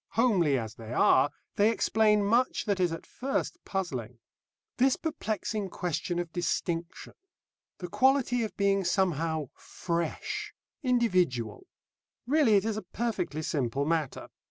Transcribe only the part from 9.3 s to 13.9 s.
fresh individual. Really it is a perfectly simple